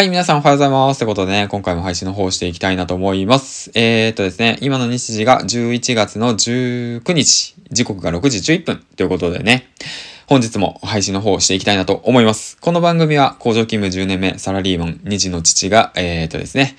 [0.00, 0.96] はい、皆さんおはようございます。
[0.96, 3.70] ってことでね、今回も配信の方をしていきたいなと思います。
[3.74, 9.68] えー、っとですね、今の日時が11月の19日、時刻が6時11分ということでね、
[10.26, 12.56] 本日も配信の方をしていきたいなと思います。
[12.62, 16.76] この番組は工場勤務10年目サラリーマン2児の父が、えー、っとですね、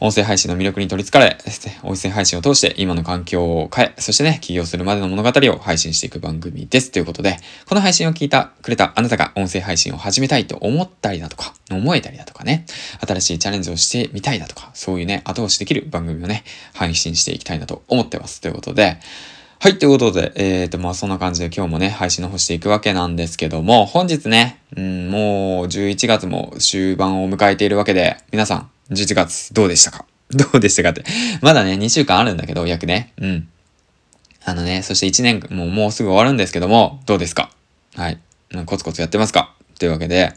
[0.00, 1.36] 音声配信の魅力に取り憑かれ、
[1.82, 6.90] 音声配信を通して今の環境を変え、そしてね、起業するまでの物語を配信していく番組です。
[6.90, 7.36] ということで、
[7.66, 12.64] この配信を聞いた、くれたあなたが音声配信を始めたいと思ったりだとか、思えたりだとかね、
[13.06, 18.40] 新しいチャレンジをしてみたいだとか、そういうね、後押しできる番組をね、配信していきたいなと思ってます。
[18.40, 18.96] ということで、
[19.62, 30.04] はい、ということで、えーと、まあそんな感じで今日もね、配信の方していくわけなんですけども、本日ね、うん、もう11月も終盤を迎えているわけで、皆さん、11月どうでしたか？
[30.30, 31.04] どうでしたかって。
[31.40, 33.12] まだね、2週間あるんだけど、約ね。
[33.20, 33.48] うん。
[34.44, 37.50] あのね、そして1年もうもうすぐ終わるんですけども、どうですか？
[37.96, 38.18] はい。
[38.66, 39.54] コツコツやってますか？
[39.78, 40.32] というわけで、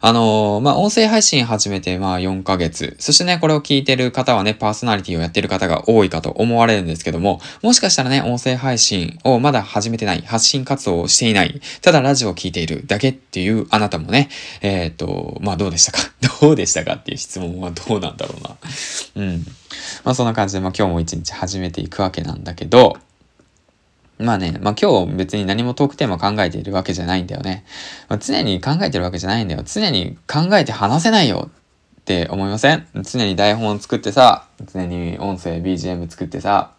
[0.00, 2.94] あのー、まあ、音声配信始めて、まあ、4ヶ月。
[2.98, 14.28] そしてね、これを聞いてる方はね、パーソナリティをやってる方が多いかと思われるんですけども、もしかしたらね、音声配信をまだ始めてない、発信活動をしていない、ただラジオを聞いているだけっていうあなたもね、
[14.60, 15.98] えっ、ー、と、まあ、どうでしたか？
[16.44, 18.56] どうでしたかっていう質問はどうなんだろうな。
[19.16, 19.44] うん。
[20.04, 22.96] まあ、そんな感じで、まあ、今日も一日始めていくわけなんだけど、
[24.18, 27.64] まあね、まあ今日別に何もトークテーマ考えているわけじゃないんだよね。
[28.08, 29.62] まあ、常に考えてるわけじゃないんだよ。
[29.66, 31.50] 常に考えて話せないよ
[32.00, 32.86] って思いません？
[33.02, 36.70] 常に台本を作ってさ、常に音声 BGM 作ってさ、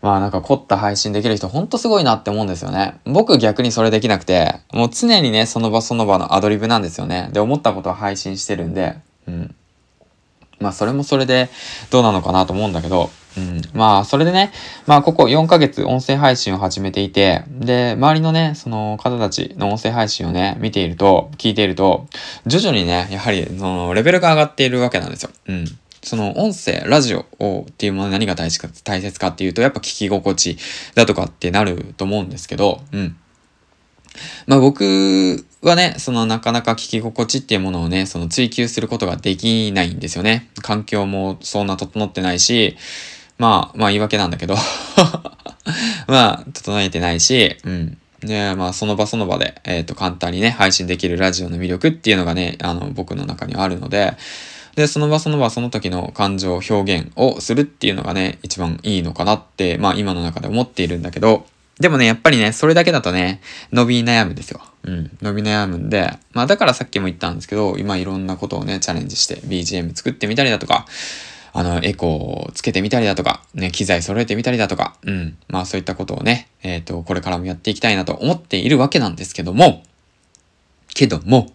[0.00, 3.00] まあなんか凝った配信できる人ほんとすごいなって思うんですよね。
[3.04, 7.30] 僕逆にそれできなくて、もう常にね、その場その場のアドリブなんですよね。
[7.32, 9.54] で、思ったことは配信してるんで、うん。
[10.60, 11.48] まあそれもそれで
[11.90, 13.62] どうなのかなと思うんだけど、うん。
[13.72, 14.52] まあ、それでね、
[14.86, 22.06] まあ、ここ4ヶ月音声配信を始めていて、で、周りのね、その方たちの音声配信をね、見ていると、聞いていると、
[22.46, 25.30] 徐々にね、やはり、その、レベルが上がっているわけなんですよ。
[25.46, 25.78] うん。
[26.02, 30.56] その音声、ラジオをっていうもの何が大事か、大切かっていうと、やっぱ聞き心地
[30.94, 33.16] だとかってなると思うんですけど、うん。
[34.46, 40.50] まあ僕はね、そのなかなか聞き心地っていうものをね、その追求することができないんですよね。
[40.62, 42.76] 環境もそんな整ってないし、
[43.38, 44.56] まあ、まあ言い訳なんだけど
[46.08, 47.98] まあ、整えてないし、うん。
[48.20, 54.14] で、まあ、その場その場で、えっ、ー、と、簡単にね、配信できるラジオの魅力っていうのがね、あの、僕の中にはあるので、
[54.78, 61.46] で、その場その場その時の感情表現をするっていうのがね、一番いいのかなって、まあ、今の中で思っているんだけど、
[61.80, 63.40] でもね、やっぱりね、それだけだとね、
[63.72, 64.60] 伸び悩むんですよ。
[64.84, 70.86] うん、伸び悩むんで、まあだからさっきも言ったんですけど、今いろんなことをね、チャレンジして BGM 作ってみたりだとか、
[71.52, 75.36] あの、エコーをつけてみたりだとか、ね、機材揃えてみたりだとか、うん。
[75.48, 79.82] まあそういったことをね、えっ、ー、と、これからもやっていきたいなと思っているわけなんですけども、
[80.94, 81.52] けども、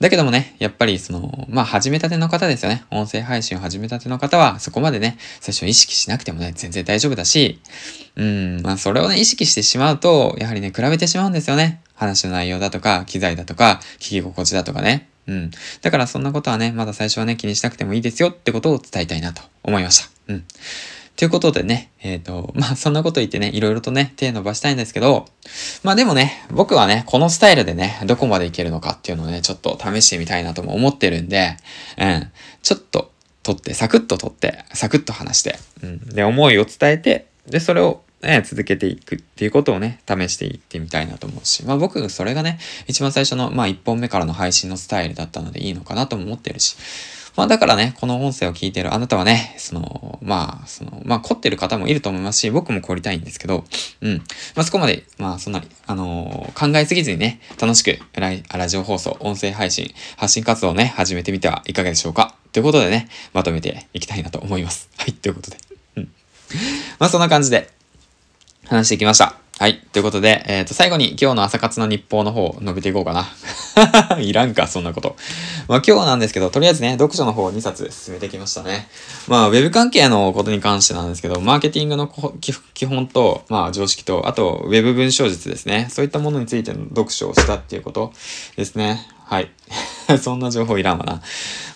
[0.00, 2.84] だけどもね、やっぱりその、まあ始めたての方ですよね。
[2.90, 7.60] 音声配信を始めたての方は、そこまでね、最初意識しなくてもね、全然大丈夫だし、
[8.16, 11.80] うん、まあそれをね、意識してしまうと、やはりね、比べてしまうんですよね。
[11.94, 15.08] 話の内容だとか、機材だとか、聞き心地だとかね。
[15.26, 15.50] うん。
[15.82, 20.10] だからそんなことはね、まだ最初はね、気にしなくてもいいですよってことを伝えたいなと思いました。
[20.28, 20.44] うん。
[21.16, 25.26] ということでね、えっ、ー、と、まあそんなこと言ってね、いろいろとね、手伸ばしたいんですけど、
[25.82, 31.56] まあでもね、僕はね、このスタイルでね、どこまでいけるのかっていうのをね、ちょっと試してみたいなとも思ってるんで、
[31.98, 32.30] うん。
[32.62, 33.12] ちょっと
[33.42, 35.98] 撮って、サクッと撮って、サクッと話して、うん。
[36.00, 46.76] で、思いを伝えて、で、それをね、続けていくっていうことをね、試していってみたいなと思うし、まあ僕、それがね、一番最初の、まあ一本目からの配信のスタイルだったのでいいのかなとも思ってるし、
[47.36, 53.64] まあだからね、この音声を聞いてるあなたはね、その、まあ、その、まあ凝ってる方もいると思いますし、僕も凝りたいんですけど、
[54.00, 54.16] うん。
[54.54, 64.88] まあそこまで、まあそんなに、あのー、考えすぎずにね、楽しくララジオ放送、音声配信、発信活動をね、始めてみてはいかがでしょうかということでね、まとめていきたいなと思います。
[64.96, 65.58] はい、ということで。
[65.96, 66.08] うん。
[66.98, 67.70] まあそんな感じで、
[68.64, 69.45] 話してきました。
[69.58, 69.80] はい。
[69.90, 73.26] ということで、えっ、ー、と、最後に今日の朝活の日報の方を述べていこうかな。
[74.20, 75.16] いらんか、そんなこと。
[75.66, 78.86] まあ今日なんですけど、とりあえずね、読書の方を2冊進めてきましたね。
[79.28, 82.12] まあ、ウェブ関係のことに関してなんですけど、マーケティングの
[82.74, 85.88] 基本と、まあ常識と、あと、ウェブ文章術ですね。
[85.90, 88.12] そういったものについての読書をしたっていうこと
[88.56, 89.08] ですね。
[89.24, 89.50] はい。
[90.20, 91.22] そんな情報いらんわな。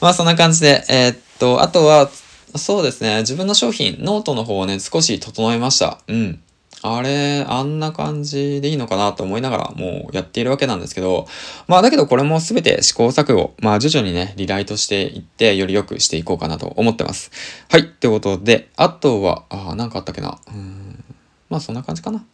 [0.02, 2.10] まあそんな感じで、えー、っと、あとは、
[2.56, 3.20] そうですね。
[3.20, 5.98] 自分の商品、ノートの方をね、少し整えました。
[6.06, 6.40] うん。
[6.82, 11.26] あれ、あんな感じでいいのかなと思いながらもうやっているわけなんですけど、
[11.68, 17.30] まあだけどこれも全て試行錯誤、まあ徐々にね、リライトしていってより良くしていこうかなと思ってます。
[17.68, 20.38] はい、ってことで、あとは、あ、なんかあったっけな。
[20.48, 21.04] うん。
[21.50, 22.24] まあそんな感じかな。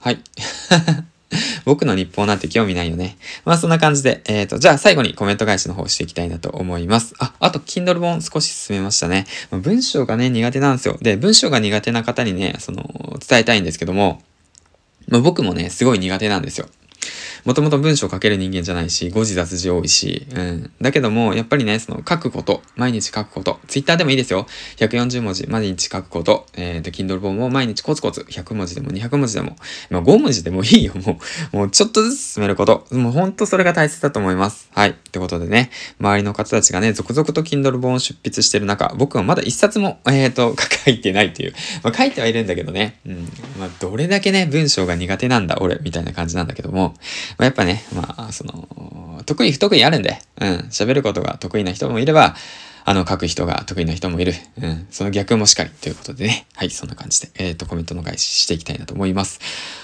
[0.00, 0.18] はい。
[1.64, 3.16] 僕の日報なんて興味ないよね。
[3.44, 7.14] まあそんな感じで、えっ、ー、と、じゃあ最後にコメント返しの方していきたいなと思います。
[7.18, 9.26] あ、あと、Kindle 本少し進めましたね。
[9.50, 10.98] 文章がね、苦手なんですよ。
[11.00, 14.22] で、文章が苦手な方にね、その、伝えたいんですけども、
[15.08, 16.68] まあ、僕もね、すごい苦手なんですよ。
[17.44, 20.72] もともと文章を書ける人間じゃないし、誤字脱字多いし、うん。
[20.80, 24.46] だけども、やっぱりね、その書くこと、毎日書くこと、ツイッターでもいいですよ。
[24.76, 29.56] 140文字、毎日書くこと、えっ、ー、と、Kindle 本も毎日コツコツ、100文字でも200文字でも、
[29.90, 31.18] まあ5文字でもいいよ、も
[31.52, 31.56] う。
[31.56, 32.86] もうちょっとずつ進めること。
[32.92, 34.68] もうほんとそれが大切だと思います。
[34.72, 34.90] はい。
[34.90, 35.70] ってことでね、
[36.00, 40.54] 周りの方たちがね、続々と Kindle 本を出筆してる中、僕はまだ一冊も、えっ、ー、と、
[40.84, 41.54] 書いてないっていう。
[41.82, 43.28] まあ書いてはいるんだけどね、うん。
[43.58, 46.91] まあどれだけね、文章が苦手なんだ、俺、みたいな感じなんだけども、
[47.38, 52.34] まあ、やっぱね、まあ、その、得意不得意あるんで、うん、喋ることが得意な人もいれば、
[52.84, 54.34] あの、書く人が得意な人もいる。
[54.60, 54.86] うん。
[54.90, 56.46] その逆もしかりということでね。
[56.54, 59.40] はい、そんな感じで、えっ、ー、と、コメントの返ししていきたいなと思います。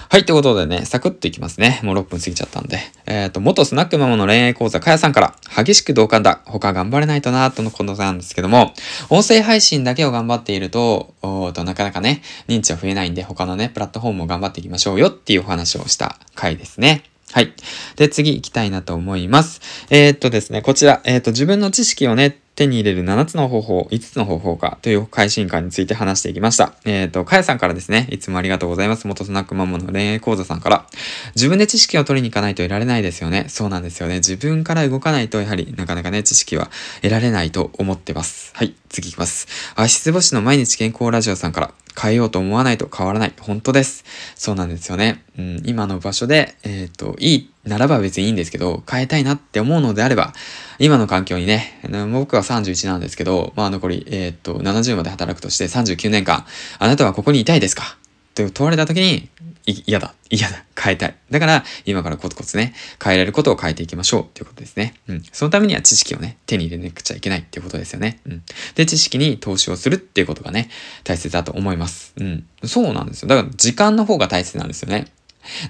[0.09, 1.79] はい、ということでね、サクッといきますね。
[1.83, 2.79] もう6分過ぎちゃったんで。
[3.05, 6.41] えっ、ー、と、元スナックママの恋愛講座、かやさんから、激しく同感だ。
[6.45, 8.73] 他頑張れないとな、とのことなんですけども、
[9.09, 17.03] 音声配信だけを頑張っていると、おとなかなかね、認知は増えないんで、他のね、プラットフォームを頑張っていきましょうよっていうお話をした回ですね。
[17.31, 17.53] はい。
[17.95, 19.61] で、次行きたいなと思います。
[19.91, 26.73] えー、っとですね、こちら、えー、っと、自分の知識をね、手に入れる7つの方法、5つの方法かという改心感について話していきました。
[26.83, 29.07] えっ、ー、と、かやさんからですね、いつもありがとうございます。
[29.07, 30.85] 元スナックマモの恋愛講座さんから、
[31.35, 33.45] 自分で知識を取りに行かないと得られないですよね。
[33.47, 34.15] そうなんですよね。
[34.15, 36.69] 自分から動かないと、やはりなかなかね、知識は
[37.01, 38.51] 得られないと思ってます。
[38.55, 39.47] はい、次いきます。
[39.75, 43.33] 足つぼしの毎日健康ラジオさんから、変えようと思わないと変わらない。
[43.39, 44.03] 本当です。
[44.35, 45.23] そうなんですよね。
[45.37, 50.33] うん、今の場所で、えっ、ー、と、いいならば別にいいんですけど、変えたいなって思うのであれば、
[50.79, 51.79] 今の環境にね、
[52.11, 56.45] 僕は31なんですけど、まあ残り、えっ、ー、と、70まで働くとして39年間、
[56.79, 57.97] あなたはここにいたいですか？
[58.35, 59.29] と問われた時に、
[59.65, 61.15] 嫌だ、嫌だ、変えたい。
[61.29, 62.73] だから、今からコツコツね、
[63.03, 64.95] 変えられることを変えていきましょうっていうことですね。
[65.07, 65.23] うん。
[65.31, 68.19] そのためには知識をね、手に入れなくちゃいけないっていうことですよね。
[68.25, 68.43] うん。
[68.75, 70.69] で、知識に投資をするっていうことがね、
[71.03, 72.13] 大切だと思います。
[72.17, 72.45] うん。
[72.65, 73.27] そうなんですよ。
[73.27, 75.07] だから、時間の方が大切なんですよね。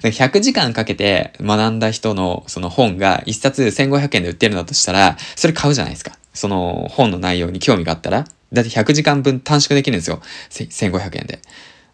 [0.02, 6.18] 100時間かけて学んだ人のその本が1冊1500円で売ってるんだとしたら、それ買うじゃないですか。
[6.34, 8.26] その本の内容に興味があったら。
[8.52, 10.20] だって100時間分短縮できるんですよ。
[10.50, 11.40] 1500円で。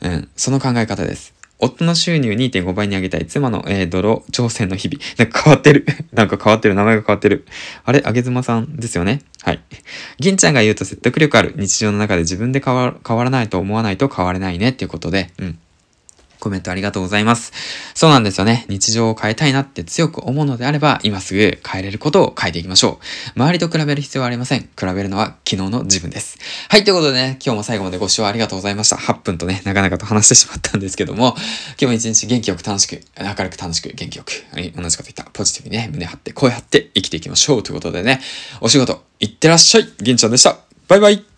[0.00, 0.28] うん。
[0.36, 1.34] その考え方です。
[1.58, 5.02] 夫の収入2.5倍に上げたい妻の、えー、泥挑戦の日々。
[5.16, 5.86] なんか変わってる。
[6.12, 6.74] なんか変わってる。
[6.74, 7.46] 名前が変わってる。
[7.84, 8.02] あれ？
[8.04, 8.76] あげずまさん？
[8.76, 9.22] ですよね？
[9.42, 9.60] はい。
[10.18, 11.54] 銀ちゃんが言うと説得力ある。
[11.56, 15.58] 日常の中で自分で変わ変わらないと思わないと変われないねっていうことで、うん。
[16.40, 17.52] コメントありがとうございます。
[17.94, 18.66] そうなんですよね。
[18.68, 23.00] 日常を変えたいなって強く思うのであれば、今すぐ変えれることを変えていきましょ
[23.36, 23.40] う。
[23.40, 24.60] 周りと比べる必要はありません。
[24.60, 26.38] 比べるのは昨日の自分です。
[26.68, 28.96] はい、ということでね、今日も最後までご視聴ありがとうございました。
[28.96, 38.20] 8分とね、なかなかと話してしまったんですけども、今日も一日元気よく楽しく、明るく楽しく元気よく、はい、同じこと言ったポジティブにね、胸張って声張って生きていきましょうということでね、
[38.60, 40.58] お仕事、いってらっしゃい銀ちゃんでした。
[40.88, 41.35] バイバイ